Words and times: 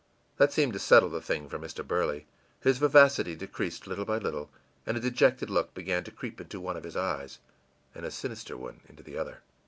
That 0.37 0.51
seemed 0.51 0.73
to 0.73 0.79
settle 0.79 1.09
the 1.11 1.21
thing 1.21 1.47
for 1.47 1.59
Mr. 1.59 1.87
Burley; 1.87 2.25
his 2.59 2.79
vivacity 2.79 3.35
decreased 3.35 3.85
little 3.85 4.03
by 4.03 4.17
little, 4.17 4.49
and 4.83 4.97
a 4.97 4.99
dejected 4.99 5.51
look 5.51 5.75
began 5.75 6.03
to 6.05 6.09
creep 6.09 6.41
into 6.41 6.59
one 6.59 6.75
of 6.75 6.85
his 6.85 6.97
eyes 6.97 7.37
and 7.93 8.03
a 8.03 8.09
sinister 8.09 8.57
one 8.57 8.79
into 8.89 9.03
the 9.03 9.15
other. 9.19 9.43